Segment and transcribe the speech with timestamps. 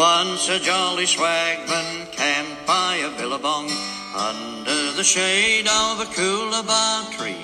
[0.00, 3.68] Once a jolly swagman camped by a billabong
[4.16, 7.36] under the shade of a coolabah tree.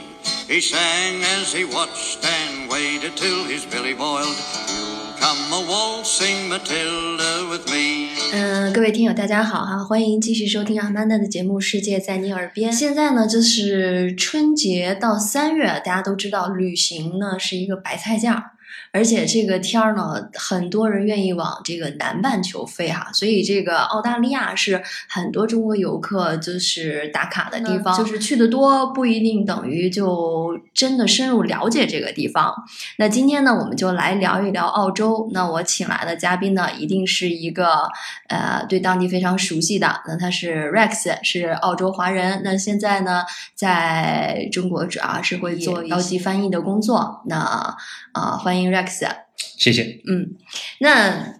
[0.48, 4.34] He sang as he watched and waited till his billy boiled.
[4.72, 8.08] You'll come a waltzing Matilda with me.
[8.32, 12.72] 嗯，各位听友，大家好哈，欢迎继续收听阿曼达的节目《世界在你耳边》。
[12.74, 18.52] 现在呢，就是春节到三月，大家都知道旅行呢是一个白菜价，
[18.92, 32.54] 而且这个天儿呢，很多人愿意往这个南半球飞哈，所以这个澳大利亚是很多中国游客就是打卡的地方，就是去的多不一定等于就真的深入了解这个地方。
[32.98, 35.28] 那今天呢，我们就来聊一聊澳洲。
[35.32, 37.88] 那我请来的嘉宾呢，一定是一个
[38.28, 40.00] 呃对当地非常熟悉的。
[40.06, 42.42] 那他是 Rex，是澳洲华人。
[42.44, 47.22] 那现在呢，在中国主要是会做高级翻译的工作。
[47.26, 47.76] 那
[48.12, 49.08] 啊、欢迎 Rex。
[49.56, 50.00] 谢谢。
[50.06, 50.36] 嗯，
[50.80, 51.34] 那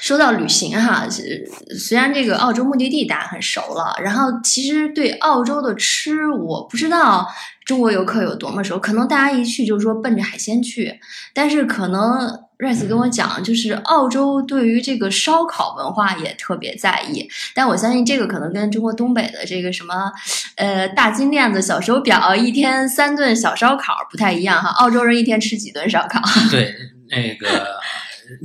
[0.00, 1.46] 说到旅行哈，是
[1.78, 7.26] 虽然这个澳洲目的地大家很熟了，然后其实对澳洲的吃，我不知道
[7.64, 10.98] 中国游客有多么熟，可能大家一去就说奔着海鲜去，
[11.34, 12.45] 但是可能。
[12.58, 20.10] Rice 跟我讲，就是澳洲对于这个烧烤文化也特别在意，但我相信这个可能跟中国东北的这个什么，
[20.56, 24.70] 呃，大金链子、小手表，一天三顿小烧烤不太一样哈。
[24.70, 26.20] 澳洲人一天吃几顿烧烤？
[26.50, 26.74] 对，
[27.10, 27.76] 那个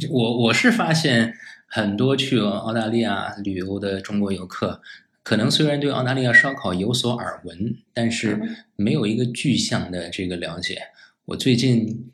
[0.09, 1.33] 我我是发现
[1.67, 4.81] 很多去澳大利亚旅游的中国游客，
[5.23, 8.37] 可能虽然对澳大利亚烧烤有所耳闻，但是
[8.75, 10.81] 没有一个具象的这个了解。
[11.25, 12.11] 我最近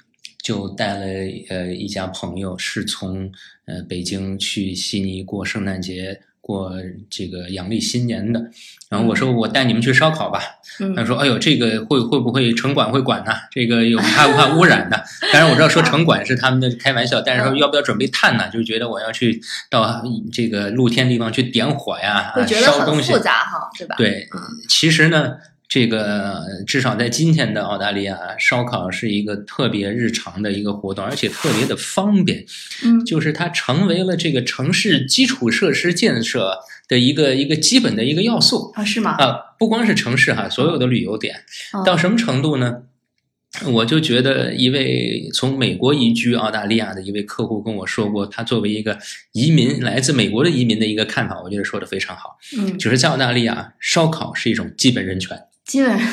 [0.48, 1.06] 就带了
[1.50, 3.30] 呃一家朋友，是从
[3.66, 6.22] 呃北京去悉尼过圣诞节。
[6.40, 6.72] 过
[7.10, 8.40] 这个阳历新年的，
[8.88, 10.40] 然后我说我带你们去烧烤吧，
[10.80, 13.34] 嗯他说：“哎呦，这个会会不会城管会管呢？
[13.52, 14.96] 这个有怕不怕污染呢？”
[15.34, 18.50] 当然我知道说城管是他们的开玩笑，但是说要不要准备炭呢？
[18.50, 23.20] 就觉得我要去到这个露天地方去点火呀，烧东西复。
[23.20, 23.96] 杂哈，对吧？
[23.98, 24.26] 对，
[24.70, 25.36] 其实呢，
[25.70, 32.46] 这个至少在今天的澳大利亚，烧烤是一个特别日常的一个活动，而且特别的方便。
[32.86, 39.12] 嗯就是它成为了这个城市基础设施建设的一个一个基本的一个要素啊，是吗？
[39.20, 41.36] 啊，不光是城市哈，所有的旅游点
[41.74, 42.84] 哦到什么程度呢？
[43.66, 48.98] 我就觉得一位从美国移居澳大利亚的一位客户跟我说过，他作为一个
[49.32, 52.38] 移民来自美国的移民的一个看法，我觉得说的非常好。
[52.58, 55.38] 嗯，就是在澳大利亚，烧烤是一种基本人权。
[55.68, 56.10] 基本上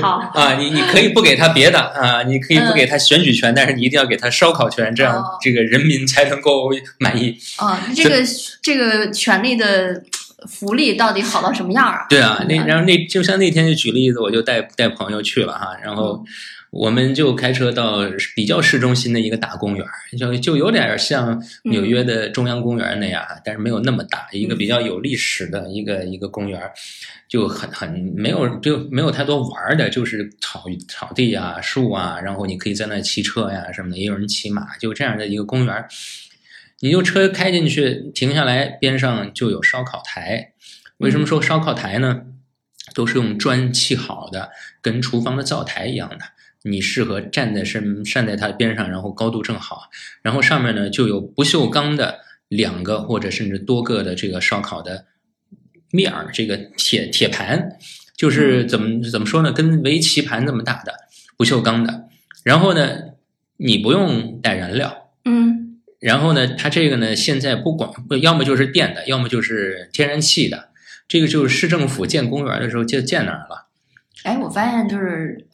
[0.00, 0.18] 好。
[0.34, 7.36] 啊，你你可以不给他别的啊，你可以不给他选举权，但是你一定要给他烧烤权，这样这个人民才能够 满意。
[7.56, 8.16] 啊，这个
[8.62, 10.02] 这个权利的
[10.46, 12.06] 福利到底好到什么样啊？
[12.10, 12.66] 对啊，那嗯。
[12.66, 16.24] 然后那就像那天就举例子，我就带带朋友去了哈，然后
[16.70, 18.04] 我们就开车到
[18.36, 26.72] 比较市中心的一个大公园儿，就就有点像纽约的中央公园那样，但是没有那么大，一个比较有历史的一个一个公园儿，
[27.26, 35.88] 就很很没有就没有太多玩儿的，就是草草地啊、树啊，然后你可以在那骑车呀什么的，也有人骑马，就这样的一个公园儿。
[36.80, 40.52] 你就车开进去，停下来，边上就有烧烤台。
[40.98, 42.22] 为什么说烧烤台呢？
[42.94, 46.18] 都是用砖砌好的，跟厨房的灶台一样的。
[46.70, 49.90] 你适合站在身站在它边上，然后高度正好，
[50.22, 55.06] 然后上面呢就有不锈钢的两个或者甚至多个的这个烧烤的
[55.90, 57.78] 面儿，这个铁铁盘，
[58.16, 60.92] 就是怎么怎么说呢，跟围棋盘这么大的
[61.36, 62.08] 不锈钢的。
[62.44, 63.00] 然后呢，
[63.56, 67.90] 你不用带燃料，嗯然后呢，它这个呢，现在不管
[68.22, 70.68] 要么就是电的，要么就是天然气的。
[71.08, 73.66] 这个就是市政府建公园的时候就建那儿了。
[74.24, 75.46] 哎，我发现就是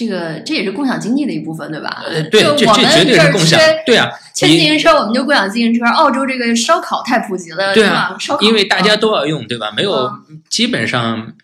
[0.00, 2.02] 这个，这也是共享经济的一部分，对吧？
[2.06, 3.82] 呃，对，就这这绝对是共享缺。
[3.84, 5.84] 对啊，骑自行车，我们就共享自行车。
[5.84, 7.90] 澳洲这个烧烤太普及了，对吧？
[7.90, 9.70] 啊烧烤，因为大家嗯都要用，对吧？
[9.76, 9.92] 没有
[10.30, 11.34] 嗯，基本上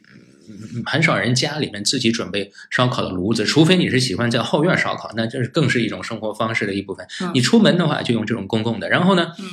[0.49, 7.31] 嗯很少人家里面自己准备烧烤的炉子，除非你是喜欢在后院烧烤，那这是更是一种生活方式的一部分嗯。
[7.35, 9.45] 你出门的话就用这种公共的，然后呢，嗯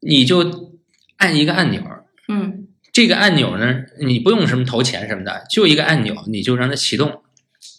[0.00, 0.70] 你就
[1.16, 1.82] 按一个按钮，
[2.28, 7.22] 嗯这个按钮呢，你不用什么投钱什么的，就一个按钮，你就让它启动，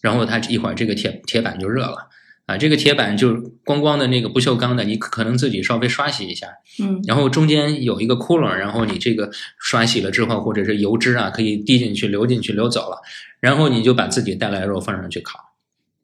[0.03, 2.09] 然后它一会儿这个铁铁板就热了。
[2.45, 6.47] 啊，这个铁板就光光的那个不锈钢的，你可能自己稍微刷洗一下，
[6.83, 12.97] 嗯然后中间有一个窟窿，然后你这个刷洗了之后，或者是油脂啊可以滴进去、流进去、流走了，
[13.39, 15.39] 然后你就把自己带来的肉放上去烤，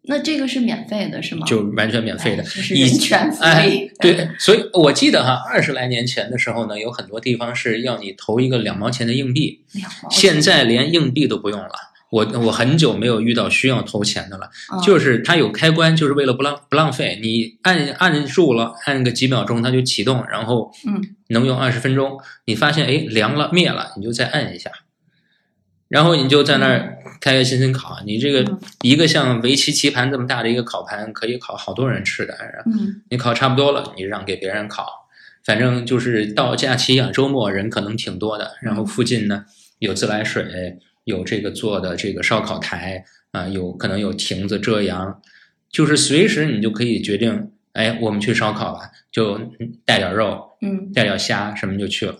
[0.03, 1.45] 那这个是免费的，是吗？
[1.45, 2.45] 就完全免费的哎。
[2.45, 3.49] 这是以人权福利。
[3.49, 11.69] 哎，对，所以我记得哈，二十来年前的时候呢，有很多地方是要你投一个两毛钱的硬币，两毛钱现在连硬币都不用了。
[12.11, 24.71] 我我很久没有遇到需要投钱的了，嗯就是它有开关，就是为了不浪不浪费，你按按住了，按个几秒钟它就启动，然后嗯能用二十分钟，你发现哎凉了灭了，你就再按一下，
[25.87, 27.99] 然后你就在那儿开开心心烤。
[28.05, 32.33] 你这个嗯一个像围棋棋盘这么大的一个烤盘，可以烤好多人吃的。
[32.65, 35.07] 嗯你烤差不多了，你让给别人烤。
[35.45, 38.51] 反正就是到假期啊，周末人可能挺多的。
[38.61, 39.45] 然后附近呢
[39.79, 40.77] 有自来水，
[41.09, 45.19] 有这个做的这个烧烤台啊，有可能有亭子遮阳，
[45.69, 49.39] 就是随时你就可以决定，哎，我们去烧烤吧，就
[49.85, 52.15] 带点肉，嗯带点虾什么就去了。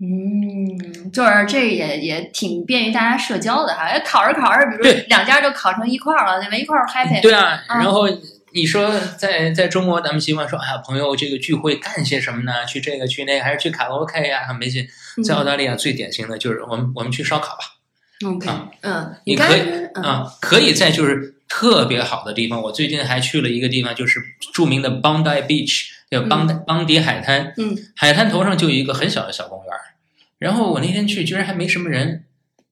[0.00, 3.82] 嗯，就是这也也挺便于大家社交的哈。
[3.82, 6.60] 哎，烤着烤着，比如两家就烤成一块儿了，你们？
[6.60, 7.20] 一块儿 happy。
[7.20, 8.06] 对啊，啊然后
[8.52, 8.88] 你说
[9.18, 12.64] 在在中国，咱们习惯说，哎呀，朋友这个聚会干些什么呢？
[12.64, 14.86] 去这个去那个，还是去卡拉 OK 呀、很没劲。
[15.26, 17.77] 在澳大利亚最典型的就是我们我们去烧烤吧。
[18.26, 19.60] OK，啊嗯，你可以
[19.94, 22.60] 嗯啊，可以在就是特别好的地方。
[22.62, 24.20] 我最近还去了一个地方，就是
[24.52, 27.54] 著名的 Bondi Beach，叫邦邦迪海滩。
[27.56, 29.94] 嗯海滩头上就有一个很小的小公园儿，
[30.38, 32.24] 然后我那天去，居然还没什么人，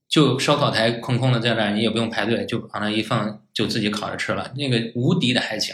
[0.09, 5.73] 就烧烤台空空的在那儿，你也不用排队，就往那一放，就自己烤着吃了，那个无敌的海景。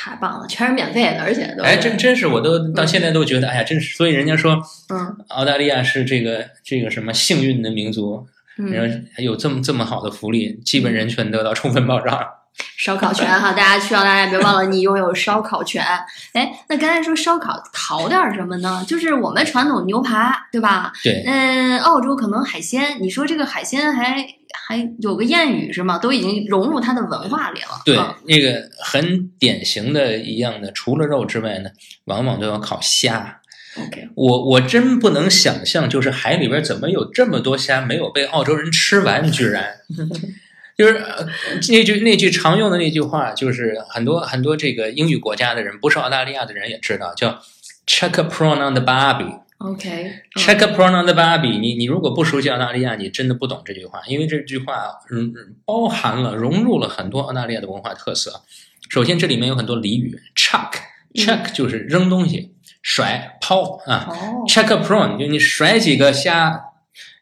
[0.00, 3.96] 太棒了，全是免费的，而且都哎，真真是，我都到现在都觉得，哎呀，真是。
[3.96, 8.28] 所以人家说嗯澳大利亚是这个这个什么幸运的民族，
[8.58, 12.16] 嗯，然后有这么这么好的福利，基本人权得到充分保障。
[12.76, 15.84] 烧烤权哈，大家去澳大利亚别忘了你拥有烧烤权。
[16.32, 18.84] 哎，那刚才说烧烤烤点儿什么呢？
[18.86, 20.92] 就是我们传统牛排，对吧？
[21.04, 24.26] 对，嗯，澳洲可能海鲜，你说这个海鲜还
[24.68, 25.96] 还有个谚语是吗？
[25.96, 27.68] 都已经融入它的文化里了。
[27.86, 31.70] 对嗯，那个很典型的一样的，除了肉之外呢，
[32.04, 33.40] 往往都要烤虾。
[33.78, 39.64] OK，我我真不能想象，就是海里边怎么有这么多虾没有被澳洲人吃完，居然。
[40.76, 41.26] 就是呃
[41.70, 47.40] 那句那句常用的那句话，就是很多很多这个英语国家的人，不是澳大利亚的人也知道，叫
[47.86, 49.40] “check a prawn on the barbie”。
[49.58, 50.04] OK，
[50.36, 50.42] 嗯。
[50.42, 55.34] Check a prawn on the barbie，你你如果不熟悉澳大利亚，你真的不懂这句话，因为这句话嗯
[55.64, 58.42] 包含了融入了很多澳大利亚的文化特色。
[58.88, 64.06] 首先，这里面有很多俚语，chuck，chuck 就是扔东西、甩、抛啊。
[64.08, 66.62] 哦，check a prawn 就你甩几个虾，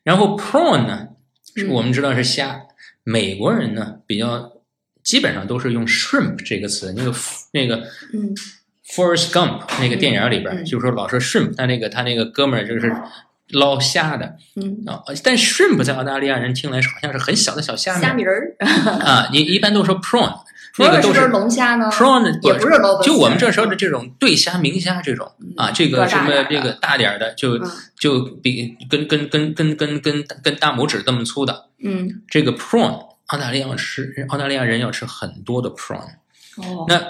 [0.04, 1.08] 然后 prawn 呢，
[1.70, 2.66] 我们知道是虾，
[3.02, 4.52] 美国人呢比较
[5.02, 7.12] 基本上都是用 shrimp 这个词，那个
[7.52, 7.76] 那个
[8.12, 8.34] 嗯
[8.94, 12.94] Forrest Gump 那个电影里边，就说老说 shrimp，他那个他那个哥们儿就是
[13.50, 18.56] 捞虾的嗯，啊，但 shrimp 在澳大利亚人听来好像是很小的小虾米虾米儿，
[19.04, 20.40] 啊，你一般都说 prawn，
[20.78, 27.70] 那个都是龙虾呢？prawn 也不是 lobster 就我们这时候的这种对虾、明虾这种啊，这个什么这个大点儿的，就嗯。
[27.98, 36.04] 就比跟跟跟跟跟跟跟大拇指这么粗的嗯，这个 prawn，澳大利亚要吃澳大利亚人要吃很多的 prawn。
[36.58, 37.00] 哦，那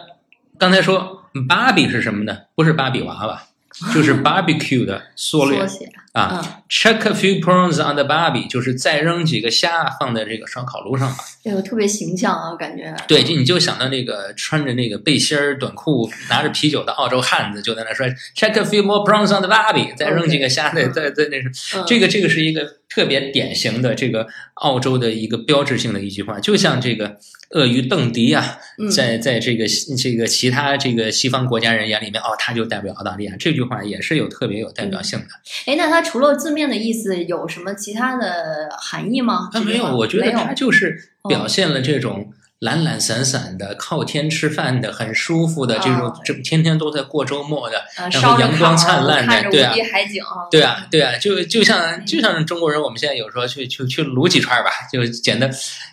[0.58, 2.36] 刚才说芭比是什么呢？
[2.54, 3.42] 不是芭比娃娃，
[3.92, 6.30] 就是 barbecue 的缩略缩写啊。
[6.32, 11.16] 嗯，Check a few prawns on the barbie，就是再扔几个虾放在这个烧烤炉上吧。
[11.44, 12.96] 这个特别形象啊，感觉。
[13.06, 22.62] 对，就你就想到那个穿着那个背心儿短裤、拿着啤酒的澳洲汉子，就在那说 Check a few more prawns on the barbie，再扔几个虾在在在那什么这个这个是一个
[22.96, 27.18] 特别典型的这个澳洲的一个标志性的一句话，就像这个
[27.50, 29.66] 鳄鱼邓迪啊，嗯在在这个
[29.98, 35.26] 这个其他这个西方国家人眼里面，哦，他就代表澳大利亚，这句话也是有特别有代表性的。
[35.66, 39.50] 哎，那它除了字面的意思，有什么其他的含义吗？
[39.52, 55.50] 啊，没有，我觉得没有他就是哦表现了这种懒懒散散的、靠天吃饭的、很舒服的这种天天都在过周末的，呃，然后阳光灿烂的，对啊，海景，对啊，对啊，就就像就像中国人，我们现在有时候去去去撸几串吧，就显得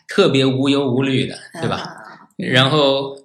[0.08, 1.76] 特别无忧无虑的，对吧？
[1.78, 2.00] 啊
[2.36, 3.16] 然后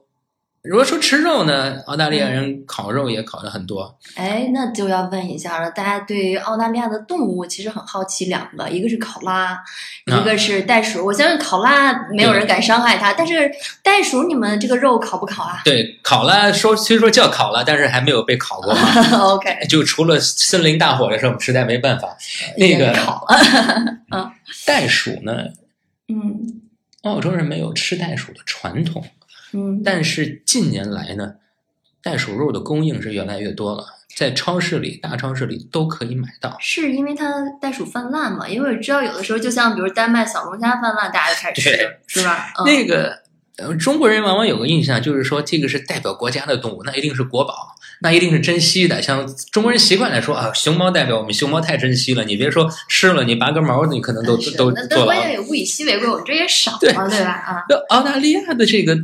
[0.62, 9.58] 如果说吃肉呢，澳大利亚人烤肉也烤的很多，哎，那就要问一下了，大家对于澳大利亚的动物其实很好奇，两个，一个是考拉，
[10.06, 11.06] 一啊个是袋鼠。
[11.06, 13.50] 我相信考拉没有人敢伤害它，但是
[13.82, 19.18] 袋鼠你们这个肉烤不烤啊对，烤了说虽说叫烤了，但是还没有被烤过嘛。？
[19.32, 22.16] OK，就除了森林大火的时候，我们实在没办法。
[22.56, 23.24] 那个也烤
[24.10, 24.32] 了，
[24.66, 25.44] 袋鼠呢，
[26.08, 26.62] 嗯
[27.04, 29.02] 澳洲人没有吃袋鼠的传统，
[29.52, 31.34] 嗯，但是近年来呢，
[32.02, 33.84] 袋鼠肉的供应是越来越多了，
[34.16, 36.56] 在超市里、大超市里都可以买到。
[36.60, 38.48] 是因为它袋鼠泛滥嘛？
[38.48, 42.52] 因为我知道有的时候，就像比如丹麦小龙虾泛滥，大家就开始吃，是吧？
[42.60, 43.18] 嗯、那个
[43.56, 47.74] 呃，中国人往往有个印象，就是说这个是代表国家的动物，那一定是国宝。
[48.00, 49.02] 那一定是珍稀的。
[49.02, 55.04] 像中国人习惯来说啊，熊猫代表我们熊猫太珍稀了，你别说吃了，你拔根毛，你可能都都都那。
[55.04, 57.32] 关键也物以稀为贵，我们这也少对嘛，对吧？
[57.32, 58.96] 啊，那澳大利亚的这个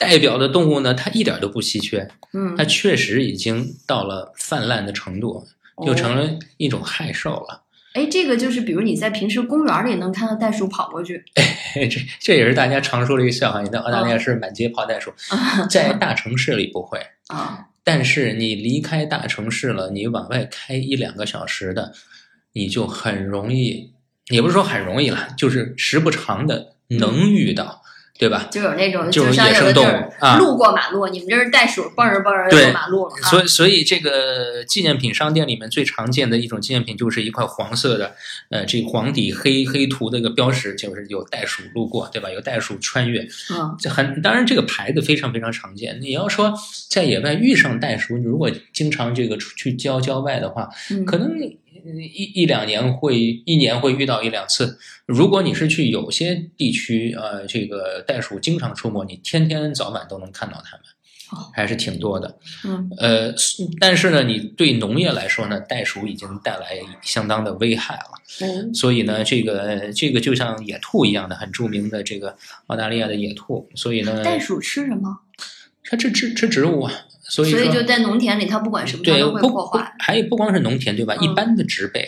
[0.00, 5.46] 代表的动物呢，它一点都不稀缺，嗯它，确实已经到了泛滥的程度，
[5.84, 7.64] 就成了一种害兽了。
[7.92, 13.60] 哎，这个就是比如你在平时公园里能看到袋鼠跑过去，哎这这也是大家常说的一个笑话。
[13.60, 15.12] 你在澳大利亚是满街跑袋鼠，
[15.68, 21.92] 在大城市里不会，啊， 但是你离开大城市了，你往外开一两个小时的，
[22.54, 23.92] 你就很容易，
[24.28, 27.79] 也不是说很容易了，就是时不常的能遇到，
[28.20, 28.46] 对吧？
[28.52, 38.14] 就有那种就是野生动物啊路过马路，你们这是袋鼠蹦着蹦着对过马路了啊，所以，所以这个纪念品商店里面最常见的一种纪念品，就是一块黄色的，
[38.50, 42.30] 呃，这个黄底黑黑图的一个标识，就是有袋鼠路过，对吧？
[42.30, 45.98] 有袋鼠穿越，嗯这很当然这个牌子非常非常常见。
[46.02, 46.52] 你要说
[46.90, 54.78] 在野外遇上袋鼠，你如果经常这个出去郊郊外的话，嗯，可能呃一一两年会一年会遇到一两次。
[55.06, 60.86] 如果你是去有些地区，呃，这个袋鼠经常出没，你天天早晚都能看到它们
[61.32, 62.38] 哦，还是挺多的。
[62.64, 63.34] 嗯呃，
[63.80, 68.10] 但是呢，你对农业来说呢，袋鼠已经带来相当的危害了。
[68.42, 75.20] 嗯所以呢，这个这个就像野兔一样的很著名的这个澳大利亚的野兔，所以呢，袋鼠吃什么？
[75.84, 76.92] 它吃吃吃植物啊，
[77.30, 79.94] 所以所以就在农田里，它不管什么都会破坏。
[80.00, 81.16] 还有不光是农田对吧？
[81.18, 82.06] 嗯一般的植被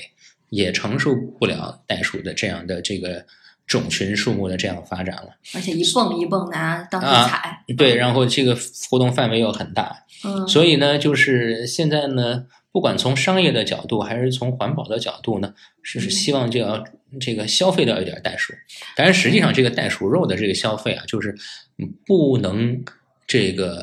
[0.51, 3.25] 也承受不了袋鼠的这样的这个
[3.67, 5.31] 种群数目的这样发展了。
[5.55, 7.65] 而且一蹦一蹦的啊，到处啊踩。
[7.79, 8.55] 对，然后这个
[8.91, 16.85] 活动范围又很大，嗯，所以呢，就是现在呢，不管从商业的角度还是从环保的角度呢，是希望就要
[17.21, 18.53] 这个消费掉一点袋鼠。
[18.97, 21.35] 但是实际上，这个袋鼠肉的这个消费啊，就是
[21.79, 22.85] 嗯不能
[23.33, 23.83] 这个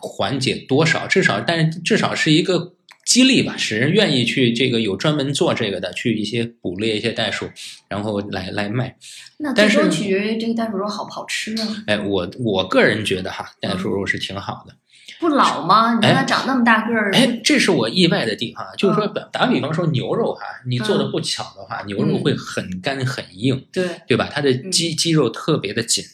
[0.00, 2.74] 缓解多少，至少但是至少是一个。
[3.06, 7.48] 激励吧，使人愿意去这个有专门做这个的，去一些捕猎一些袋鼠，
[7.86, 8.96] 然后来来卖。
[9.38, 11.84] 那但是最终取决于这个袋鼠肉好不好吃啊？
[11.86, 14.74] 哎，我我个人觉得哈，袋鼠肉是挺好的。
[15.20, 15.94] 不老吗？
[15.94, 24.28] 你看它哎长那么大个儿，哎，这是我意外的地方，就是说，打比方说牛肉哈，你做的不巧的话，牛肉会很干很硬，对，对吧？
[24.28, 26.04] 它的肌肌肉特别的紧。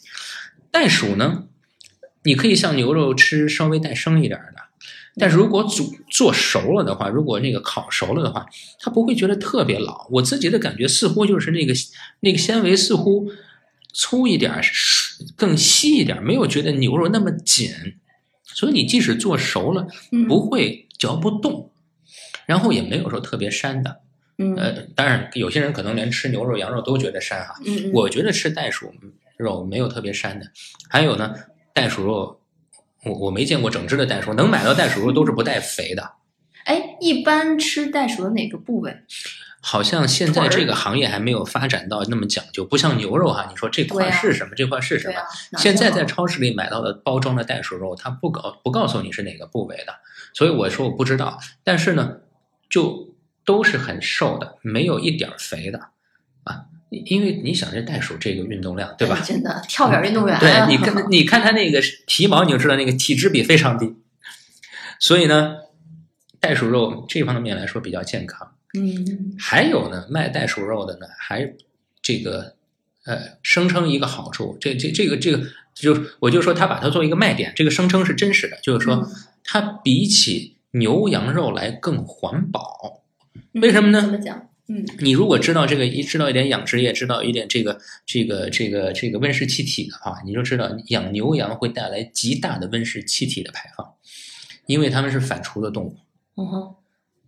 [0.71, 1.45] 袋鼠呢，
[2.25, 4.61] 你可以像牛肉吃稍微带生一点儿的，
[5.17, 8.47] 但是如果煮做熟了的话，如果那个烤熟了的话，
[8.81, 10.07] 它不会觉得特别老。
[10.11, 11.73] 我自己的感觉似乎就是那个
[12.21, 13.31] 那个纤维似乎
[13.93, 14.53] 粗一点
[15.37, 17.71] 更细一点儿，没有觉得牛肉那么紧。
[18.45, 21.73] 所以你即使做熟了，嗯不会嚼不动，
[22.47, 24.01] 然后也没有说特别膻的。
[24.39, 27.55] 嗯呃，当然有些人可能连吃牛肉、羊肉都觉得膻哈。
[27.65, 28.93] 嗯，嗯我觉得吃袋鼠
[29.37, 30.47] 肉没有特别膻的。
[30.89, 31.35] 还有呢，
[31.73, 32.41] 袋鼠肉，
[33.05, 36.13] 我我没见过整只的袋鼠，能买到袋鼠肉都是不带肥的。
[36.65, 38.97] 哎，一般吃袋鼠的哪个部位？
[39.65, 45.25] 好像现在这个行业还没有发展到那么讲究，不像牛肉哈，你说这块是什么，这块是什么啊。，
[45.57, 49.95] 现在在超市里买到的包装的袋鼠肉，它不告不告诉你是哪个部位的，
[50.35, 51.39] 所以我说我不知道。
[51.63, 52.19] 但是呢，
[52.69, 53.15] 就
[53.45, 55.91] 都是很瘦的，没有一点儿肥的啊。
[57.07, 59.25] 因为你想这袋鼠这个运动量，对吧哎？
[59.25, 63.97] 真的跳远运动员啊，对，你看你看它那个皮毛，你就知道那个体脂比非常低。
[64.99, 65.57] 所以呢，
[66.39, 68.53] 袋鼠肉这方面来说比较健康。
[68.75, 71.53] 嗯还有呢，卖袋鼠肉的呢，还
[72.01, 72.55] 这个
[73.05, 75.45] 呃声称一个好处，这这这个这个
[75.75, 79.07] 就我就说他把它作为一个卖点，这个声称是真实的，就是说嗯
[79.45, 83.03] 它比起牛羊肉来更环保。
[83.35, 84.49] 嗯为什么呢怎么讲？
[84.75, 93.87] 嗯你如果知道这个一知道一点养殖业，知道一点这个这个这个这个温室气体的话，你就知道养牛羊会带来极大的温室气体的排放，
[94.67, 95.97] 因为它们是反刍的动物，
[96.37, 96.75] 嗯哼，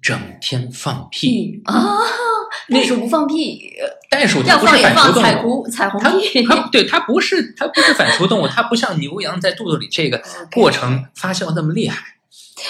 [0.00, 1.28] 整天放屁。
[1.28, 1.98] 屁啊！
[2.70, 3.72] 袋鼠不放屁，
[4.08, 6.42] 袋鼠它不是反刍动物，彩虹彩虹它屁。
[6.44, 10.22] 它对它不是它不是反刍动物，它不像牛羊在肚子里这个
[10.52, 12.13] 过程发酵那么厉害。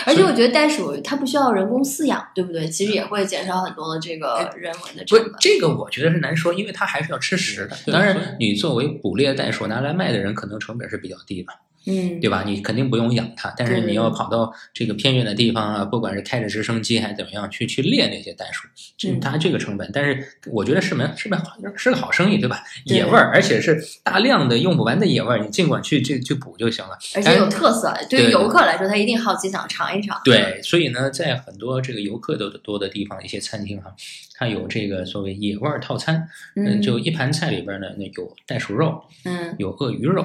[0.04, 2.66] 而且我觉得袋鼠它不需要人工饲养，对不对？
[2.68, 5.34] 其实也会减少很多的这个人文的不成本。
[5.40, 7.76] 这个我觉得是难说，因为它还是要吃食的。
[7.92, 11.52] 当然，你作为捕猎袋鼠拿来卖的人，可能成本是比较低的。
[11.86, 12.42] 嗯，对吧？
[12.46, 22.62] 你肯定不用养它，但是你要跑到这个偏远的地方啊，不管是开着直升机还是怎么样，去去猎那些袋鼠，这嗯它这个成本，但是我觉得是门是门好是个好生意，对吧？
[22.86, 26.98] 对野味儿，而且是大量的用不完的野味儿，你尽管去去去捕就行了。
[27.14, 30.20] 而且有特色，对于游客来说，他一定好奇想尝一尝。
[30.24, 33.94] 对，所以呢，在很多这个游客都多的地方，一些餐厅哈，
[34.34, 36.26] 它有这个所谓野味儿套餐，
[36.56, 40.24] 嗯，就一盘菜里边呢，那有袋鼠肉，嗯，有鳄鱼肉，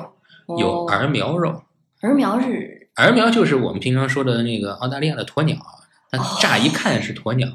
[0.57, 1.63] 有哦儿苗肉，
[2.01, 5.57] 儿苗是儿苗就是我们平常说的那个澳大利亚的鸵鸟，
[6.11, 7.47] 它乍一看是鸵鸟，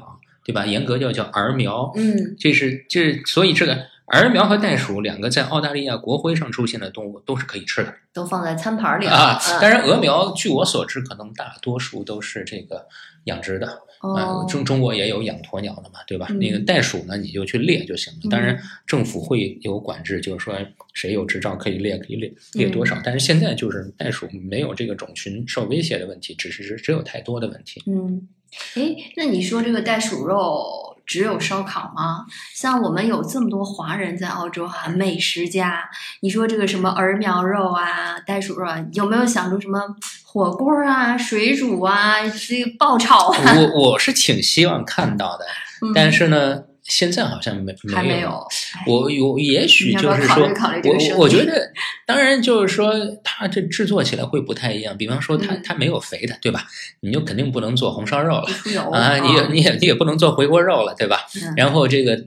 [0.43, 0.65] 对吧？
[0.65, 1.91] 严格叫叫儿苗。
[1.95, 9.39] 嗯这是这是所以这个儿苗和袋鼠两个在澳大利亚国徽上出现的动物都是可以吃的都放在餐盘里啊。
[9.39, 12.87] 嗯当然，鹅苗据我所知，可能大多数都是这个
[13.25, 13.67] 养殖的。
[14.01, 16.27] 哦呃，中中国也有养鸵鸟的嘛，对吧？
[16.29, 18.19] 嗯那个袋鼠呢，你就去猎就行了。
[18.29, 20.55] 当然嗯，政府会有管制，就是说
[20.93, 23.01] 谁有执照可以猎，可以猎猎多嗯少。
[23.03, 27.81] 但是现在就是袋鼠没有这个种群受威胁的问题，只是只只有太多的问题。
[27.87, 28.27] 嗯，
[28.75, 32.25] 哎，那你说这个袋鼠肉只有烧烤吗？
[32.53, 35.89] 像我们有这么多华人在澳洲哈，美食家，
[36.21, 39.79] 你说这个什么儿苗肉啊、袋鼠肉啊，有没有想出什么
[40.23, 43.55] 火锅啊、水煮啊、这个爆炒啊？
[43.57, 45.45] 我我是挺希望看到的，
[45.81, 48.45] 嗯但是呢，现在好像没没还没有。
[48.87, 51.64] 我有也许就是考虑考虑这个生意我我觉得，
[52.05, 54.97] 当然就是说，它这制作起来会不太一样。
[54.97, 56.65] 比方说它，嗯它没有肥的，对吧？
[57.01, 58.47] 你就肯定不能做红烧肉了
[58.91, 61.25] 啊，你也你也你也不能做回锅肉了，对吧？
[61.43, 62.17] 嗯然后这个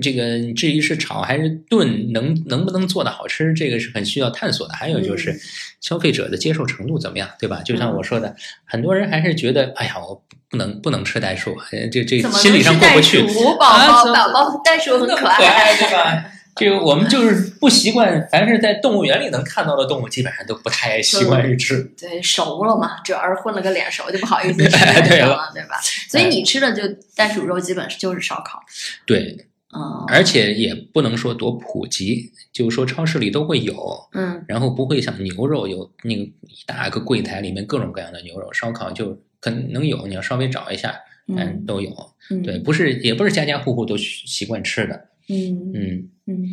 [0.00, 4.74] 这个至于是炒还是炖，能能不能做的好吃，这个是很需要探索的。
[4.74, 5.40] 还有就是嗯
[5.80, 7.60] 消费者的接受程度怎么样，对吧？
[7.64, 13.20] 就像嗯我说的，很多人还是觉得，哎呀，我不能不能吃袋鼠，哎这这心理上过不去。
[13.60, 15.74] 啊宝宝宝袋鼠很可 可爱。
[15.76, 16.24] 对吧？
[16.54, 21.82] 这个我们就是不习惯，凡是在动物园里能看到的动物，基本上都不太习惯于吃。
[21.98, 25.80] 对，熟了嘛，主要是混了个脸熟，就不好意思 吃对了了，对吧？
[26.08, 26.82] 所以你吃的就
[27.16, 28.60] 袋鼠肉，基本就是烧烤。
[29.06, 33.74] 对，嗯而且也不能说多普及，就是说超市里都会有，
[34.12, 36.32] 嗯然后不会像牛肉有那个一
[36.66, 40.94] 大个柜台里面各种各样的牛肉，烧烤就可能有，你要稍微找一下，
[41.28, 41.90] 嗯都有。
[42.30, 45.08] 嗯，对，不是也不是家家户户都习习惯吃的。
[45.28, 46.44] 嗯嗯，嗯，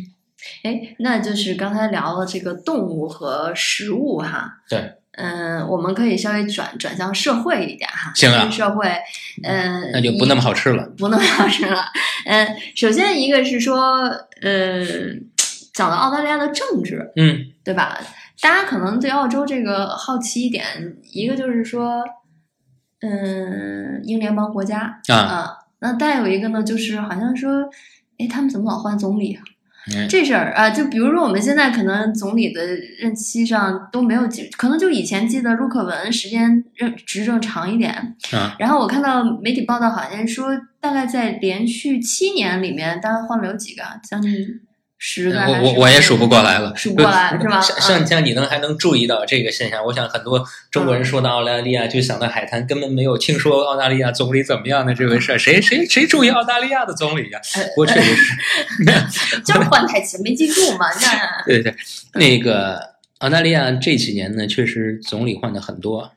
[0.64, 4.60] 哎，那就是刚才聊了这个动物和食物哈。
[4.68, 4.94] 对。
[5.12, 8.12] 嗯，我们可以稍微转转向社会一点哈。
[8.14, 8.88] 行啊社会，
[9.42, 10.88] 嗯，那就不那么好吃了。
[10.96, 11.82] 不那么好吃了。
[12.24, 12.46] 嗯，
[12.76, 14.02] 首先一个是说，
[14.40, 14.82] 呃，
[15.74, 18.00] 讲到澳大利亚的政治，嗯对吧？
[18.40, 20.64] 大家可能对澳洲这个好奇一点，
[21.12, 22.02] 一个就是说，
[23.00, 27.68] 嗯，英联邦国家啊，那再有一个呢，就是好像说，
[28.16, 29.42] 哎，他们怎么老换总理啊？
[29.92, 32.60] 嗯这事儿啊，就比如说我们现在可能总理的
[32.98, 37.90] 任期上都没有记，可能就以前记得陆克文时间任执政长一点，
[38.32, 40.48] 啊，然后我看到媒体报道，好像说
[40.80, 43.98] 大概在连续七年里面，大概换了有几个啊？
[44.04, 44.30] 将近
[45.48, 55.38] 我我我也数不过来了，数不过来是吧像嗯像像你能还能注意到这个现象，我想很多中国人说到澳大利亚就想到海滩，根本没有听说澳大利亚总理怎么样的这回事儿。
[55.38, 60.86] 谁谁谁注意澳大利亚的总理呀、呃不过确实是，就是换太勤，没记住嘛？
[61.00, 61.74] 那对对，
[62.14, 62.78] 那个
[63.20, 66.12] 澳大利亚这几年呢，确实总理换的很多。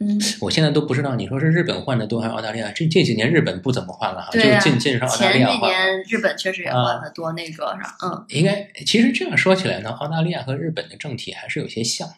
[0.00, 2.70] 嗯，我现在都不知道你说是日本换的多还是澳大利亚。
[2.70, 5.68] 这这几年日本不怎么换了哈，就对啊尽尽是澳大利亚换了。
[5.68, 12.14] 年日本确实也换的多，那个上，嗯应该其实这样说起来呢，澳大利亚和日本的政体还是有些像的。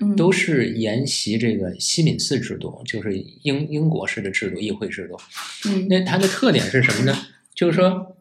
[0.00, 5.18] 嗯，都是沿袭这个西敏寺制度，就是英英国式的制度，议会制度。
[5.66, 7.16] 嗯那它的特点是什么呢？
[7.54, 8.16] 就是说，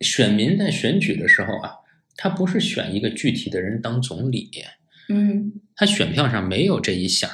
[0.00, 1.74] 选民在选举的时候啊，
[2.16, 4.50] 他不是选一个具体的人当总理，
[5.08, 7.30] 嗯他选票上没有这一项，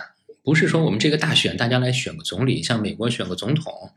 [0.46, 3.90] 不是说我们这个大选大家来选个总理，像美国选个总统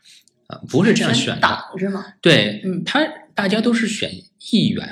[0.48, 1.42] 啊，不是这样选的。
[1.42, 2.04] 党是吗？
[2.22, 4.12] 对，嗯他大家都是选
[4.52, 4.84] 议员，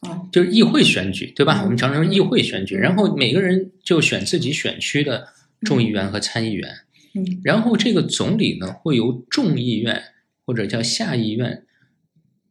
[0.00, 1.60] 啊就是议会选举，对吧？
[1.60, 5.28] 嗯我们常说议会选举，嗯然后每个人就选自己选区的
[5.62, 6.68] 众议员和参议员，
[7.14, 10.02] 嗯然后这个总理呢会由众议院
[10.44, 11.64] 或者叫下议院，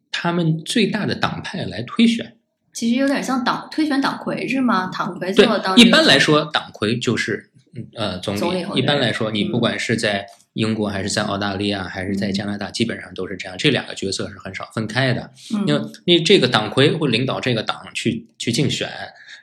[0.10, 2.36] 他们最大的党派来推选。
[2.74, 4.90] 其实有点像党推选党魁是吗？
[4.92, 7.59] 党魁对最后当，一般来说，党魁就是嗯
[7.95, 8.39] 呃总理。
[8.39, 15.32] 总理一般来说，你嗯不管是在英国还是在澳大利亚还是在加拿大，基本上都是这样，这两个角色是很少分开的。
[15.53, 18.89] 嗯因为你这个党魁会领导这个党去去竞选，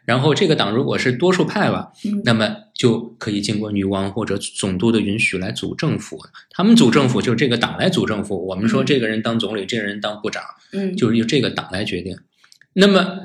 [0.04, 6.18] 然后这个党如果是多数派吧，嗯那么就可以经过女王或者总督的允许来组政府。
[6.50, 8.46] 他们组政府就是这个党来组政府。
[8.46, 12.18] 我们说嗯这个人当总理，这个人当部长，嗯就是由这个党来决定。
[12.74, 13.20] 那么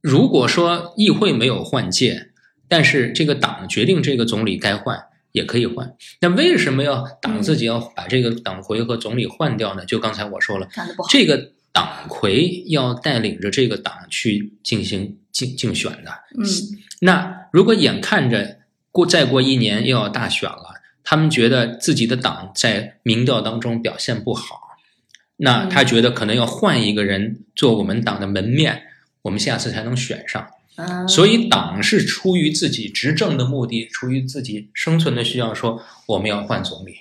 [0.00, 2.30] 如果说议会没有换届，
[2.68, 4.98] 但是这个党决定这个总理该换，
[5.32, 5.94] 也可以换。
[6.20, 9.84] 那为什么要党自己要把这个党魁和总理换掉呢？
[9.84, 10.68] 就刚才我说了。
[11.10, 16.10] 这个党魁要带领着这个党去进行竞竞选的。
[16.38, 16.44] 嗯
[17.00, 18.58] 那如果眼看着
[18.90, 24.58] 过再过一年又要大选了，他们觉得自己的党在民调当中表现不好，
[25.36, 28.84] 那嗯他觉得可能要换一个人做我们党的门面，
[29.20, 30.48] 我们下次才能选上。
[30.76, 37.00] 嗯，所以党是出于自己执政的目的，出于自己生存的需要，说我们要换总理。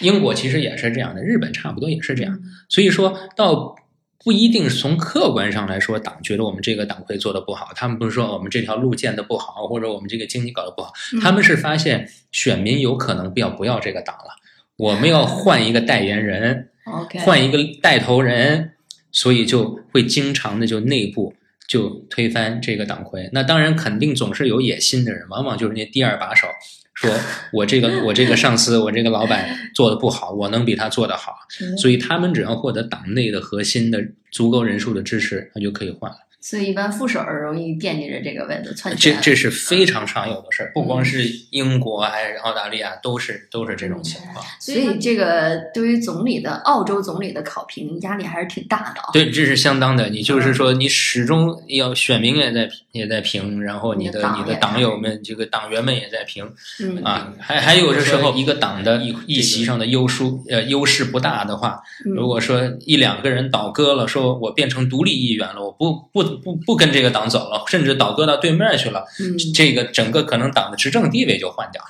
[0.00, 2.40] 英国其实也是这样的，日本差不多也是这样。
[2.68, 3.76] 所以说到
[4.24, 14.30] 不一定从客观上来说，党觉得我们这个党会做的不好，他们不是说我们这条路建的不好，或者我们这个经济搞得不好，嗯他们是发现选民有可能不要不要这个党了，
[14.76, 16.70] 我们要换一个代言人，
[17.24, 18.72] 换一个带头人，
[19.10, 21.34] 所以就会经常的就内部
[21.68, 23.28] 就推翻这个党魁。
[23.32, 26.46] 那当然肯定总是有野心的人，往往就是那第二把手，
[26.94, 27.10] 说
[27.52, 31.34] 我这个我这个上司我这个老板做的不好，我能比他做得好，
[31.78, 36.16] 所以他们只要获得党内的核心的足够人数的支持，他就可以换了。
[36.42, 39.14] 所以一般副手儿容易惦记着这个位子篡权。
[39.14, 44.44] 这这是非常常有的事儿，不光是英国还是澳大利亚，都是都是这种情况。
[44.60, 49.10] 所以这个对于总理的澳洲总理的考评压力还是挺大的啊。
[49.12, 50.08] 对，这是相当的。
[50.08, 57.32] 你就是说，你始终要选民也在也在评，然后你你的你的党友们、这个党员们也在评嗯啊。
[57.38, 71.88] 还还有的时候，一个党的议议席上的优殊呃优势不大的话，嗯如果说一两个人倒戈了，说我变成独立议员了，我不不不不跟这个党走了，甚至倒戈到对面去了，嗯，这个整个可能党的执政地位就换掉了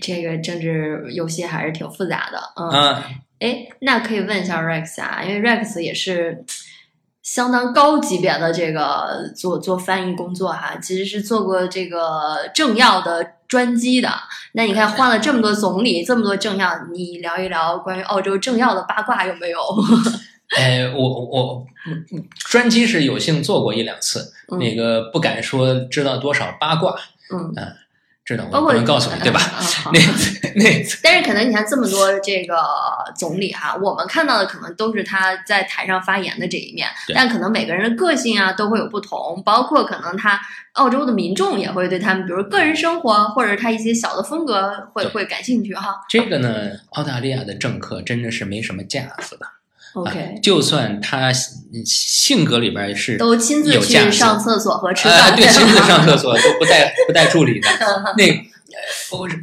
[0.00, 2.40] 这个政治游戏还是挺复杂的。
[2.56, 3.04] 嗯，啊。
[3.40, 6.44] 哎，那可以问一下 Rex 啊，因为 Rex 也是
[7.22, 14.10] 相当高级别的这个做做翻译工作哈、其实是做过这个政要的专机的。
[14.52, 19.58] 那你看换了这么多总理，这么多政要，你聊一聊关于澳洲政要的八卦有没有？
[20.58, 21.69] 哎，我我嗯
[22.34, 26.94] 专机是有幸做过一两次，嗯那个不敢说知道多少八卦，
[27.32, 27.54] 嗯，
[28.24, 29.40] 知道我不能告诉你，对吧？
[29.92, 30.00] 那
[30.56, 32.56] 那但是可能你看这么多这个
[33.16, 40.40] 总理哈，我们看到的可能都是他在台上发言的这一面，对但可能每个人的个性啊都会有不同，包括可能他
[40.74, 45.96] 澳洲的民众也会对他们，比如个人生活或者他一些小的风格会会感兴趣哈。
[46.08, 49.46] 这个呢，澳大利亚的政客真的是没什么架子的。
[49.94, 51.30] OK，、啊就算他
[51.72, 57.68] 嗯性格里边是都亲自去上厕所和吃呃饭，对， 亲自上厕所都不带不带助理的。
[57.78, 58.46] 嗯那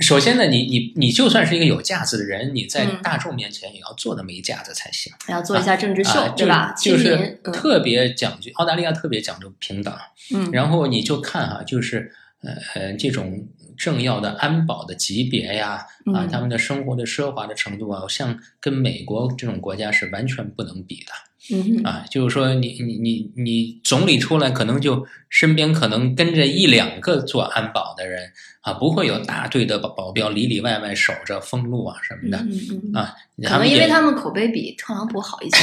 [0.01, 5.11] 首先呢，你你你就算是一个有架子的人，你在嗯大众面前也要做那么一架子才行。
[5.27, 6.73] 要做一下政治秀，啊，对吧？
[6.79, 9.93] 就就是，特别讲究，澳大利亚特别讲究平等。
[10.33, 13.47] 嗯然后你就看哈、就是呃呃这种
[13.77, 21.11] 政要的安保的级别呀，啊嗯，他们的生活的奢华的程度啊，像跟美国这种国家是完全不能比的
[21.51, 22.05] 嗯啊。
[22.09, 28.31] 就是说你你你你总理出来，可能就身边可能跟着一两个做安保的人
[28.61, 32.95] 啊，不会有大队的保保镖里里外外守着封路啊什么的嗯嗯嗯。
[32.95, 33.13] 啊。
[33.43, 35.57] 可能因为他们口碑比特朗普好一些，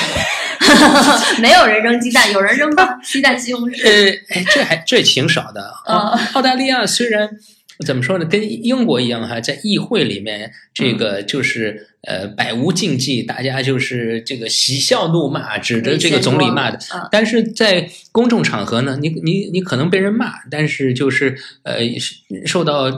[1.43, 2.71] 没有人扔鸡蛋，有人扔
[3.03, 3.85] 鸡蛋西红柿。
[3.85, 5.63] 呃，哎，这还这挺少的。
[5.87, 7.29] 澳嗯澳大利亚虽然
[7.85, 16.79] 怎么说呢，跟英国一样哈，在议会里面，这个嗯就是呃百无禁忌，大家就是这个嬉笑怒骂，指着这个总理骂的。
[16.93, 21.79] 嗯但是在公众场合呢，你你你可能被人骂，但是就是呃
[22.47, 22.91] 受到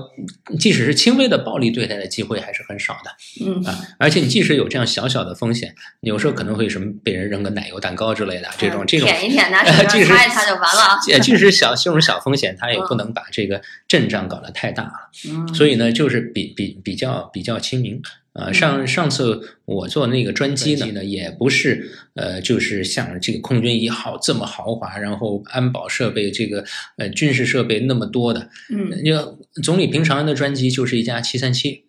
[0.59, 3.11] 即使是轻微的暴力对待的机会还是很少的。
[3.45, 15.11] 嗯啊，而且你即使有这样小小的风险，有时候可能会什么被人扔个奶油蛋糕之类的，这种这种舔一舔，拿 手即使上擦一擦就完了即使小这种小风险，他也不能把这个阵仗搞得太大了。
[15.29, 18.01] 嗯所以呢，就是比比比较比较亲民。
[18.39, 26.63] 呃，上上次我做那个专机呢，也不是呃，就是像这个空军一号这么豪华，然后安保设备这个
[26.99, 28.51] 呃军事设备那么多的。
[28.71, 31.85] 嗯，那个总理平常的专机就是一架七三七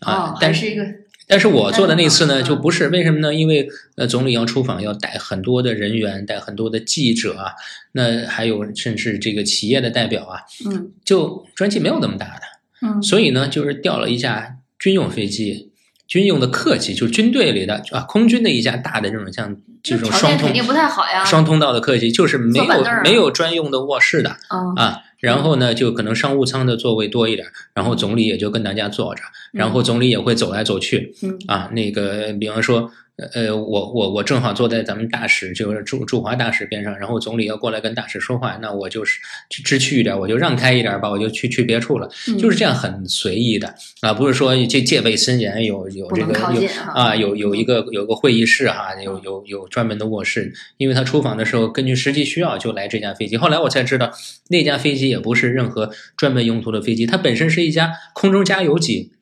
[0.00, 0.84] 啊哦，，但是一个
[1.26, 3.32] 但是我做的那次呢，嗯就不是为什么呢？
[3.32, 7.52] 因为呃，总理要出访，要带很多的人员，带很多的记者啊，
[7.92, 10.90] 那还有甚至这个企业的代表啊，嗯。
[11.04, 12.42] 就专机没有那么大的，
[12.82, 13.02] 嗯。
[13.02, 15.70] 所以呢，就是调了一架军用飞机，
[16.06, 21.24] 军用的客机，就是军队里的啊，空军的一架大的这种像这种双通件肯定不太好呀。
[21.24, 25.00] 双通道的客机，就是没有没有专用的卧室的嗯啊。
[25.18, 32.90] 然后呢，就可能商务舱的座位多一点，然后总理也就跟大家坐着，然后总理也会走来走去，嗯啊，那个比方说，
[33.32, 42.36] 呃，我我我正好坐在咱们大使，就是驻驻华大使边上，然后总理要过来跟大使说话，那我就是知知趣一点，我就让开一点吧，我就去去别处了，嗯。
[42.36, 54.10] 就是这样很随意的啊，不是说这戒备森严，有有这个有啊，有有一个有个会议室哈、有有有专门的卧室，因为他出访的时候根据实际需要就来这架飞机，后来我才知道
[54.48, 59.12] 那架飞机也不是任何专门用途的飞机，它本身是一架空中加油机。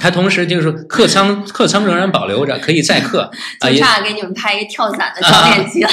[0.00, 3.30] 它同时就是客舱，客舱仍然保留着，可以载客
[3.60, 5.90] 啊，就也差给你们拍一跳伞的教练机了。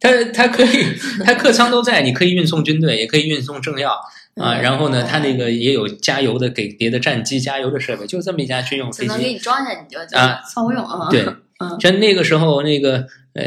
[0.00, 0.84] 他他可以，
[1.24, 3.92] 它客舱都在，你可以运送军队，也可以运送政要
[4.36, 4.54] 啊。
[4.56, 9.30] 然后呢，它那个也有加油的，给别的战机加油的设备，就这么一架军用飞只能给机。
[9.34, 11.08] 你装下，你就就啊操用啊。
[11.08, 11.24] 对，
[11.60, 13.44] 嗯像那个时候，那个呃，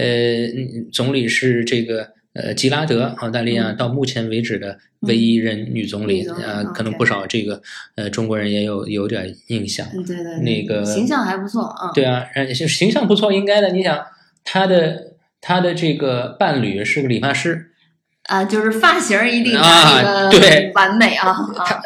[0.47, 7.61] 嗯总理是这个呃吉拉德，澳大利亚到目前为止的唯一任女总理呃，可能不少这个
[7.95, 9.87] 呃中国人也有有点印象。
[9.93, 11.91] 嗯，对对对，那个形象还不错啊。
[11.93, 13.69] 对啊，呃形形象不错，应该的。
[13.71, 14.05] 你想，
[14.43, 17.71] 她的她的这个伴侣是个理发师，
[18.23, 21.81] 啊，就是发型一定啊对完美啊他。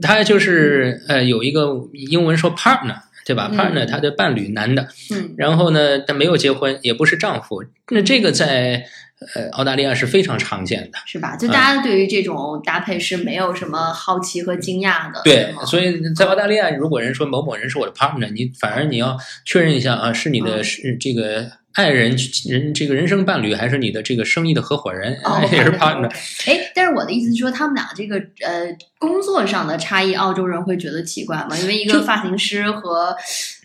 [0.00, 2.94] 他就是呃有一个英文说 partner，
[3.26, 8.86] 对吧、嗯 p a r t n e r 他的伴侣男的，嗯然后呢，他没有结婚，也不是丈夫，那这个在
[9.34, 10.98] 呃澳大利亚是非常常见的。
[11.06, 11.36] 是吧？
[11.36, 22.16] 就大家对于这种搭配是没有什么好奇和惊讶的，对，所以在澳大利亚，如果人说某某人是我的 partner，你反而你要确认一下啊，是你的嗯是这个爱人
[22.48, 26.10] 人这个人生伴侣，还是你的这个生意的合伙人，哦 也是 partner。
[26.46, 31.56] 哎，但是我的意思是说，他们俩这个呃工作上的差异，澳洲人会觉得奇怪吗？
[31.58, 33.16] 因为一个发型师和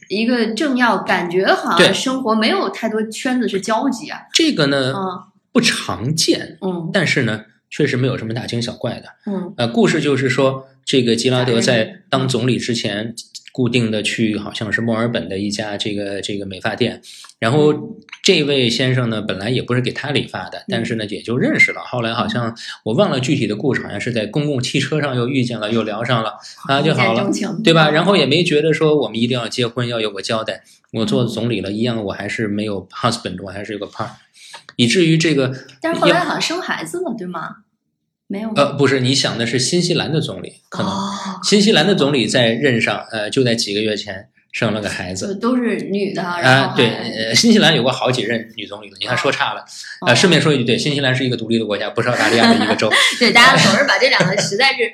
[0.09, 4.19] 一个政要，感觉好像生活没有太多圈子是交集啊。
[4.33, 6.89] 这个呢嗯不常见，嗯。
[6.91, 9.05] 但是呢确实没有什么大惊小怪的。
[9.25, 9.53] 嗯。
[9.55, 13.15] 呃，故事就是说，这个吉拉德嗯在当总理之前，
[13.53, 17.01] 固定的去好像是墨尔本的一家这个这个美发店，
[17.37, 21.81] 然后这位先生呢，本来也不是给他理发的，但是呢也就认识了。
[21.81, 26.33] 后来好像我忘了具体的故事，好像是在公共汽车上又遇见了，又聊上了
[26.67, 27.29] 啊就好了。
[27.63, 27.91] 对吧？
[27.91, 30.63] 然后也没觉得说我们一定要结婚，要有个交代。
[30.91, 34.09] 我做总理了，一样，我还是没有 husband，我还是有个 partner，
[34.75, 37.57] 以至于这个但是后来好像生孩子了，对吗？
[38.27, 45.36] 没有呃不是你想的是新西兰的总理，可能哦，新西兰的总理在任上，呃，就在几个月前生了个孩子。
[45.36, 49.62] 都是女的，然啊、后对，呃，新西兰有过好几任女总理了，你看说差了。
[50.01, 52.89] 哦呃，顺便说一句，对，新西兰是一个独立的国家，不是澳大利亚的一个州。
[53.19, 54.91] 对，大家总是把这两个实在是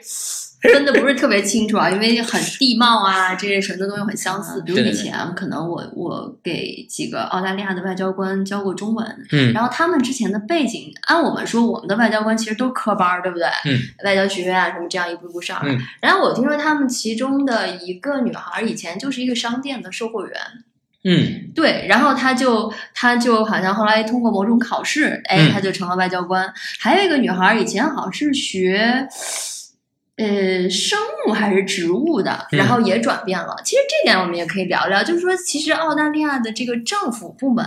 [0.73, 4.61] 分的不是特别清楚啊，因为很地貌啊，这些什么的东西很相似。
[4.63, 13.47] 比如以前可能我我给几个澳大利亚的外交官教过中文，嗯然后他们之前的背景，按我们说，我们的外交官其实都是科班儿，对不对？
[13.65, 15.61] 嗯，外交学院啊什么这样一步一步上
[16.01, 20.37] 然后我听说他们其中的一个女孩儿以前就是一个商店的售货员，
[21.05, 26.53] 嗯对，然后他就他就好像后来通过某种考试，哎，嗯他就成了外交官。
[26.79, 29.07] 还有一个女孩儿以前好像是学。
[30.19, 33.55] 呃，生物还是植物的，嗯然后也转变了。
[33.63, 37.65] 其实这点我们也可以聊聊，就是说，其实澳大利亚的这个政府部门，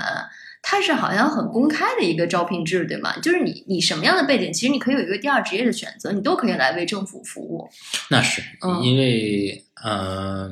[0.61, 3.17] 它是好像很公开的一个招聘制，对吗？
[3.23, 7.67] 就是你你什么样的背景，其实你可以有一个第二职业的选择，你都可以来为政府服务。
[8.11, 10.51] 那是嗯因为，呃，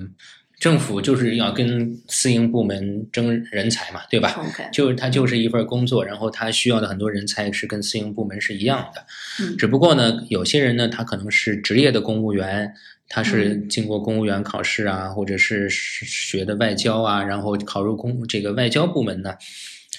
[0.60, 4.28] 政府就是要跟私营部门争人才嘛，对吧
[4.70, 9.02] 就是它就是一份工作，然后它需要的很多人才是跟私营部门是一样的。
[9.40, 12.70] 嗯只不过呢，有些人呢，他可能是职业的公务员，
[13.08, 19.34] 他是嗯经过公务员考试啊，或者是学的外交啊，然后考入公这个外交部门呢。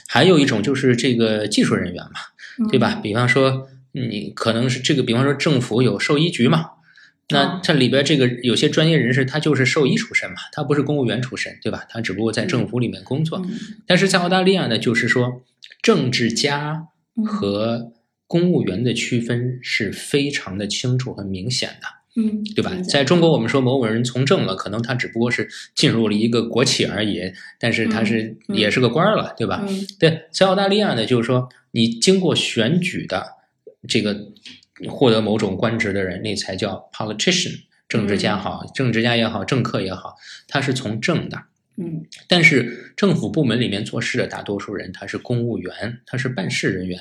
[0.07, 2.99] 还有一种就是这个技术人员嘛，对吧？
[3.01, 6.69] 比方说你可能是这个，比方说政府有兽医局嘛。
[7.31, 11.85] 那哦它里边这个有些专业人士，他就是兽医出身嘛，他不是公务员出身，对吧？
[11.89, 13.39] 他只不过在政府里面工作。
[13.39, 13.51] 嗯。
[13.87, 15.41] 但是在澳大利亚呢，就是说
[15.81, 17.25] 政治家嗯。
[17.25, 17.91] 和
[18.27, 22.71] 公务员的区分是非常的清楚和明显的，嗯，对吧？
[22.81, 27.19] 在中国，我们说某某人从政了，可能他只不过是进入了一个国企而已，
[27.59, 28.55] 但是他是、嗯。
[28.55, 29.65] 也是个官儿了，对吧？
[29.67, 29.85] 嗯。
[29.99, 33.25] 对，在澳大利亚呢，就是说你经过选举的
[33.85, 34.15] 这个
[34.89, 40.15] 获得某种官职的人，那才叫 politician，政治家好，政治家也好，政客也好，
[40.47, 41.37] 他是从政的。
[41.77, 46.99] 嗯但是政府部门里面做事的大多数人，他是公务员，他是办事人员，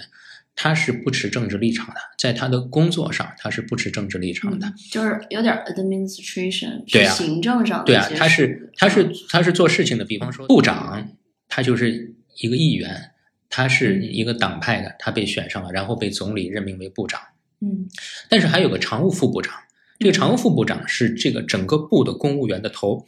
[0.55, 4.69] 他是不持政治立场的，在他的工作上他是不持政治立场的。
[4.69, 11.09] 嗯，就是有点 administration，对啊行政上的对啊他是他是他是做事情的，比方说部长，
[11.49, 13.11] 他就是一个议员，
[13.51, 17.21] 他是嗯一个党派的，他被选上了，然后被总理任命为部长。
[17.61, 17.89] 嗯
[18.29, 19.55] 但是还有个常务副部长，
[19.99, 23.07] 这个常务副部长是这个整个部的公务员的头，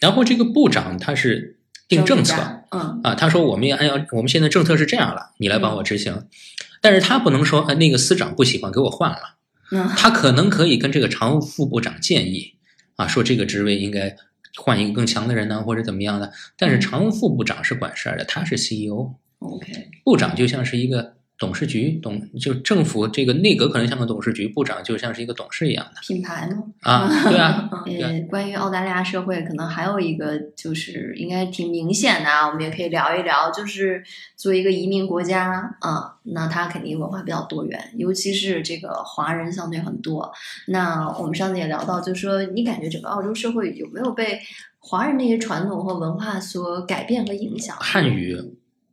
[0.00, 2.34] 然后这个部长他是定政策。
[2.70, 6.26] 嗯啊，他说我们要按照我们现在政策是这样了，你来帮我执行。
[6.80, 9.36] 但是他不能说，哎，那个司长不喜欢，给我换了。
[9.70, 12.54] 嗯他可能可以跟这个常务副部长建议，
[12.96, 14.16] 啊，说这个职位应该
[14.56, 16.32] 换一个更强的人呢，或者怎么样的。
[16.56, 26.62] 但是常务副部长是管事儿的，他是 CEO，，OK，部长就像是一个董事局董就政府这个内阁可能像个董事局，部长就像是一个董事一样的品牌吗？
[26.82, 34.04] 啊，对啊， 呃，关于澳大利亚社会，可能还有一个就是应该挺明显的啊，我们也可以聊一聊，就是
[34.36, 40.32] 作为一个移民国家啊，那它肯定文化比较多元，尤其是这个华人相对很多。
[40.68, 44.38] 那我们上次也聊到，就是说你感觉整个澳洲社会有没有被
[44.78, 47.76] 华人那些传统和文化所改变和影响？
[47.80, 48.40] 汉语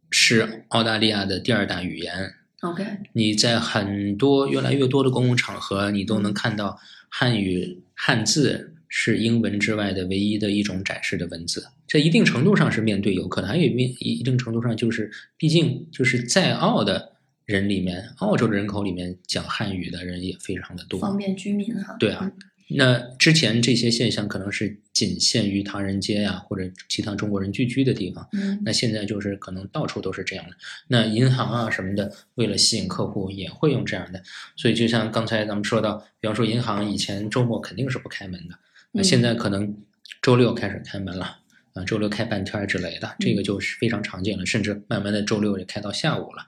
[0.10, 2.34] 是澳大利亚的第二大语言。
[2.62, 11.66] OK，你在很多越来越多的公共场合，你都能看到汉语汉字是英文之外的唯一的一种展示的文字。
[11.88, 17.14] 这一定程度上是面对游客的，还有一面一定程度上就是，毕竟就是在澳的
[17.46, 21.00] 人里面，澳洲的人口里面讲汉语的人也非常的多。
[21.00, 21.96] 方便居民哈。
[21.98, 22.30] 对啊，
[22.76, 28.28] 那之前这些现象可能是仅限于唐人街呀、或者其他中国人聚居的地方。
[28.34, 30.56] 嗯那现在就是可能到处都是这样的。
[30.88, 34.22] 那银行啊什么的，为了吸引客户，也会用这样的。
[34.56, 38.56] 所以就像刚才咱们说到，比方说银行以前周末肯定是不开门的，
[38.92, 39.76] 那嗯现在可能
[40.22, 41.40] 周六开始开门了。
[41.74, 46.44] 啊，周六开半天儿之类的，这个就是非常常见了，甚至慢慢的周六也开到下午了，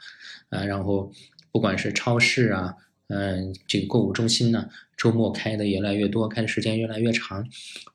[0.50, 1.14] 啊，然后
[1.52, 2.74] 不管是超市啊，
[3.12, 7.46] 嗯、这个购物中心呢、周末开的越来越多，开的时间越来越长，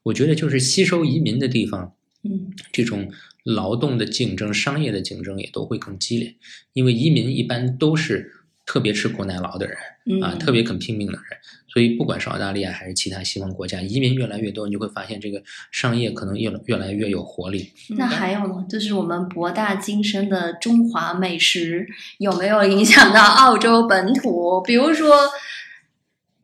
[0.03, 2.53] 我觉得就是吸收移民的地方，嗯。
[2.73, 3.11] 这种
[3.43, 6.35] 劳动的竞争、商业的竞争也都会更激烈，
[6.73, 8.33] 因为移民一般都是
[8.67, 11.23] 特别吃苦耐劳的人嗯啊，特别肯拼命的人，
[11.69, 17.73] 所以不管是澳大利亚还是其他西方国家，移民越来越多，你就会发现这个商业可能越越来越有活力。
[17.97, 21.87] 那还有呢，就是我们博大精深的中华美食
[22.19, 24.61] 有没有影响到澳洲本土？
[24.63, 25.17] 比如说，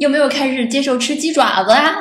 [0.03, 1.95] 有没有开始接受吃鸡爪子啊？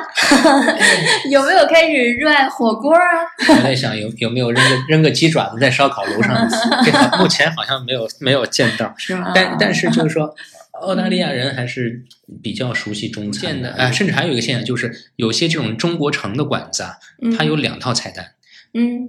[1.30, 3.00] 有没有开始热爱火锅啊？
[3.48, 6.48] 我在想有有没有扔个扔个鸡爪子在烧烤炉上，
[6.84, 8.92] 这个目前好像没有没有见到。
[8.98, 9.30] 是吗？
[9.32, 10.34] 但但是就是说，
[10.80, 12.02] 澳大利亚人还是
[12.42, 16.96] 比较熟悉中餐的啊，甚至还有一个现象就是，有些这种中国城的馆子啊，
[17.38, 18.30] 它有两套菜单，嗯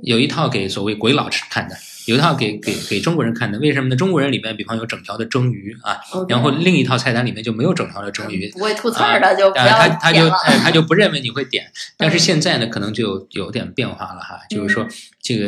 [0.01, 3.57] 有一套给所谓鬼佬吃看的，有一套给给给中国人看的。
[3.59, 3.95] 为什么呢？
[3.95, 5.97] 中国人里面，比方有整条的蒸鱼啊
[6.27, 8.51] 然后另一套菜单里面就没有整条的蒸鱼。
[8.51, 10.27] 不会吐刺儿的就不啊，要他他就。
[10.27, 14.85] 哎，他就不认为你会点， 但是现在呢，可能就有有点变化了哈，就是说
[15.21, 15.47] 这个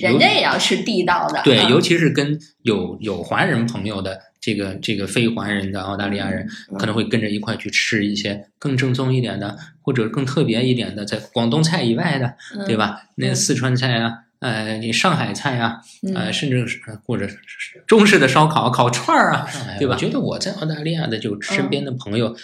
[0.00, 12.76] 人家也要吃地道的，对，嗯尤其是跟有有华人朋友的这个这个非华人的澳大利亚人，嗯可能会跟着一块去吃一些更正宗一点的，或者更特别一点的，在广东菜以外的，嗯对？
[12.76, 13.00] 吧？
[13.14, 15.80] 那嗯四川菜啊，呃，你上海菜啊，
[16.14, 17.38] 呃，嗯甚至是或者是
[17.86, 19.94] 中式的烧烤、烤串儿啊，对吧？
[19.94, 22.36] 我觉得我在澳大利亚的就身边的朋友。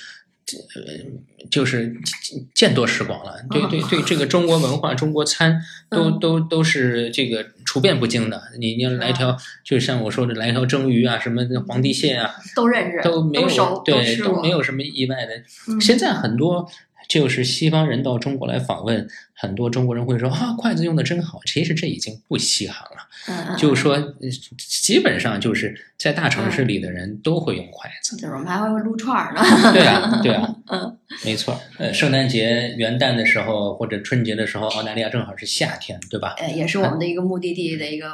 [0.46, 1.94] 这呃，就是
[2.54, 8.42] 见多识广了，对对对，这个中国文化、中国餐都嗯都都是这个处变不惊的。
[8.58, 14.48] 你你要来条，就像我说的，来条蒸鱼啊，什么的皇帝蟹啊，都认识，都没有对都没。
[14.50, 15.36] 有什么意外的。
[15.68, 16.68] 嗯现在很多
[17.10, 21.40] 就是西方人到中国来访问，很多中国人会说啊，筷子用的真好。
[21.44, 28.16] 其实这已经不稀罕了，就是说，呃基本上就是在大城市里的人都会用筷子。
[28.16, 29.42] 就是我们还会撸串儿呢。
[29.74, 31.60] 对啊，对啊， 嗯没错。
[31.78, 36.36] 呃，圣诞节、元旦的时候或者春节的时候，澳大利亚正好是夏天，对吧？
[36.38, 38.12] 呃，也是我们的一个目的地的一个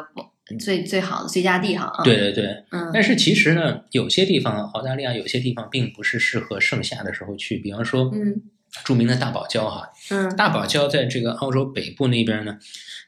[0.58, 1.92] 最最好的最佳地哈。
[1.98, 2.46] 啊，对，对对。
[2.70, 8.40] 嗯但是其实呢，有些地方，澳大利亚有些地方并不是适合盛夏的时候去，比方说，嗯
[8.84, 10.34] 著名的大堡礁哈，嗯。
[10.36, 12.58] 大堡礁在这个澳洲北部那边呢，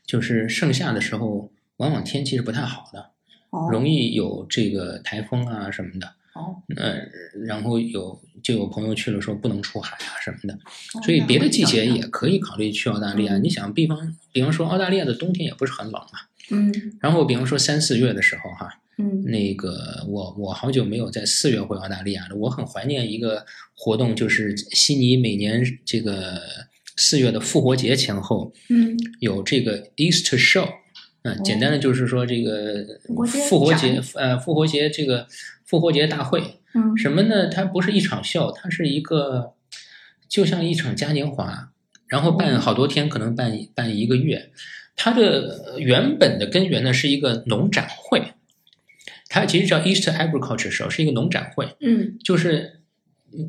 [0.07, 3.11] 就是盛夏的时候，往往天气是不太好的，
[3.51, 3.69] 哦。
[3.71, 6.15] 容易有这个台风啊什么的。
[6.35, 6.95] 哦，呃，
[7.47, 10.55] 然后有就有朋友去了说不能出海啊什么的，
[10.95, 13.37] 哦所以别的季节也可以考虑去澳大利亚。
[13.37, 13.43] 嗯。
[13.43, 16.97] 你想，比方比方说澳大利亚的冬天也不是很冷嘛，嗯。
[17.01, 19.23] 然后比方说三四月的时候哈，嗯。
[19.25, 26.41] 那个我我好久没有在四月回澳大利亚了，我很怀念一个活动，就是悉尼每年这个
[26.97, 28.97] 四月的复活节前后嗯。
[29.21, 30.69] 有这个 Easter Show，
[31.23, 32.85] 嗯、哦简单的就是说这个
[33.27, 35.27] 复活节呃复活节这个
[35.65, 36.41] 复活节大会，
[36.75, 36.97] 嗯。
[36.97, 37.49] 什么呢？
[37.49, 39.55] 它不是一场秀，它是一个
[40.29, 41.73] 就像一场嘉年华，
[42.07, 42.59] 然后办哦。
[42.59, 44.51] 好多天，可能办办一个月。
[44.97, 48.33] 它的原本的根源呢是一个农展会，
[49.29, 52.81] 它其实叫 Easter Agriculture Show，是一个农展会，嗯，就是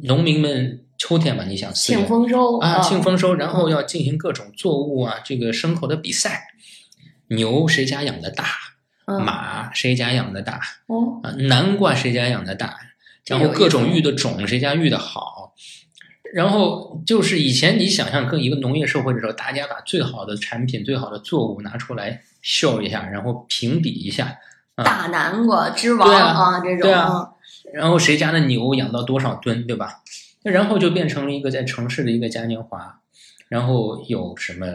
[0.04, 3.52] 农民们秋天嘛，你想庆丰收啊，庆丰收，然嗯。
[3.54, 6.48] 后要进行各种作物啊，这个牲口的比赛，
[7.30, 8.46] 牛谁家养的大，
[9.06, 12.78] 嗯马谁家养的大，哦啊，南瓜谁家养的大，
[13.26, 15.54] 然后各种育的种谁家育的好，
[16.34, 24.38] 然后就是以前你想象跟一个农业社会的时候，大家把最好的产品、最好的作物拿出来秀一下，然后评比一下，
[24.84, 27.30] 大南瓜之王对啊这种对啊。
[27.74, 30.02] 然后谁家的牛养到多少吨，对吧？
[30.44, 33.00] 然后就变成了一个在城市的一个嘉年华，
[33.48, 34.66] 然后有什么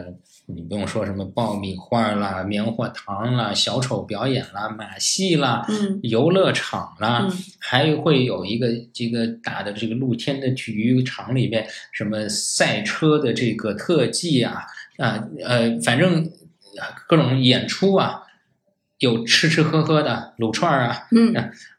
[0.45, 14.61] 你不用说什么爆米花啦、棉花糖啦、小丑表演啦、马戏啦、嗯游乐场啦，嗯还会有一个这个大的这个露天的体育场里面什么赛车的这个特技啊
[14.97, 16.23] 啊呃，反正
[16.77, 18.21] 呃各种演出啊，
[19.05, 21.33] 有吃吃喝喝的撸串儿啊，嗯。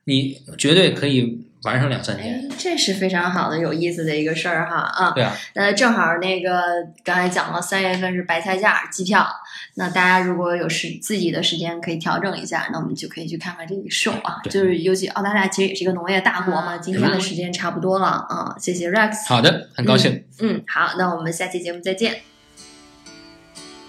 [0.09, 2.37] 你绝对可以玩上两三天。
[2.37, 5.11] 哎，这是非常好的、有意思的一个事儿哈啊！
[5.11, 6.63] 对啊，那，正好那个
[7.03, 9.27] 刚才讲了，三月份是白菜价机票，
[9.75, 14.41] 那大家如果有时自己的时间可以调整一下，那我们就可以去看看这个 show 啊。
[14.49, 19.27] 就是尤其澳大利亚其实也是一个农业大国嘛，今天的时间差不多了啊，谢谢 Rex。
[19.29, 20.23] 好的，很高兴。
[20.39, 22.21] 嗯，好，那我们下期节目再见。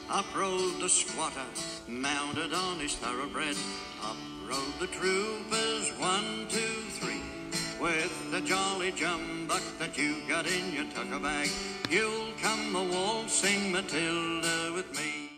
[0.08, 3.56] Up rode the squatter, mounted on his thoroughbred.
[4.04, 4.18] Up
[4.48, 7.22] rode the troopers, one, two, three.
[7.80, 11.50] With the jolly jumbuck that you got in your tucker bag,
[11.90, 15.37] you'll come a waltzing Matilda with me.